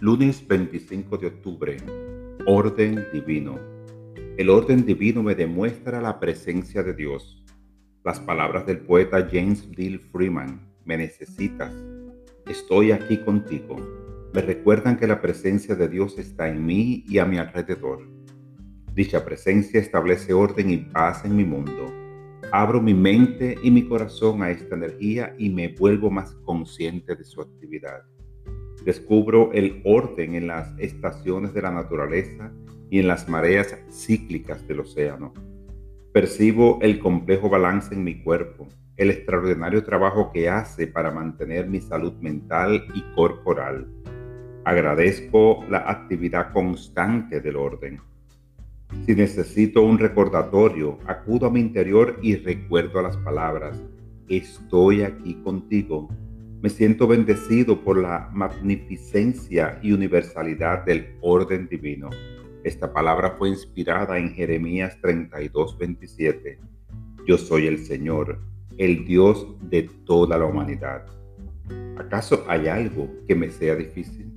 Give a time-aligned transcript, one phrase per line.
[0.00, 1.76] Lunes 25 de octubre.
[2.46, 3.58] Orden divino.
[4.36, 7.44] El orden divino me demuestra la presencia de Dios.
[8.04, 11.72] Las palabras del poeta James Deal Freeman, me necesitas,
[12.46, 13.74] estoy aquí contigo,
[14.32, 18.08] me recuerdan que la presencia de Dios está en mí y a mi alrededor.
[18.94, 21.92] Dicha presencia establece orden y paz en mi mundo.
[22.52, 27.24] Abro mi mente y mi corazón a esta energía y me vuelvo más consciente de
[27.24, 28.04] su actividad.
[28.84, 32.52] Descubro el orden en las estaciones de la naturaleza
[32.90, 35.34] y en las mareas cíclicas del océano.
[36.12, 41.80] Percibo el complejo balance en mi cuerpo, el extraordinario trabajo que hace para mantener mi
[41.80, 43.86] salud mental y corporal.
[44.64, 48.00] Agradezco la actividad constante del orden.
[49.04, 53.82] Si necesito un recordatorio, acudo a mi interior y recuerdo las palabras,
[54.28, 56.08] estoy aquí contigo
[56.60, 62.10] me siento bendecido por la magnificencia y universalidad del orden divino.
[62.64, 66.58] Esta palabra fue inspirada en Jeremías 32, 27.
[67.26, 68.40] Yo soy el Señor,
[68.76, 71.06] el Dios de toda la humanidad.
[71.96, 74.27] ¿Acaso hay algo que me sea difícil?